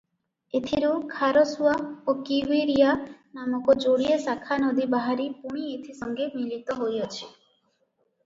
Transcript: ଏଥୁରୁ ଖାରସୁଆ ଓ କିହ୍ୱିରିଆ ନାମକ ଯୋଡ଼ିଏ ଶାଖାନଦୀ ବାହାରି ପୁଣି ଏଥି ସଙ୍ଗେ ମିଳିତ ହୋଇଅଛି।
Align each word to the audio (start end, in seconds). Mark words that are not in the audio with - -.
ଏଥୁରୁ 0.59 0.91
ଖାରସୁଆ 1.09 1.73
ଓ 1.81 2.13
କିହ୍ୱିରିଆ 2.29 2.93
ନାମକ 3.39 3.75
ଯୋଡ଼ିଏ 3.83 4.17
ଶାଖାନଦୀ 4.23 4.87
ବାହାରି 4.95 5.27
ପୁଣି 5.43 5.67
ଏଥି 5.75 5.97
ସଙ୍ଗେ 5.99 6.27
ମିଳିତ 6.39 6.79
ହୋଇଅଛି। 6.81 7.29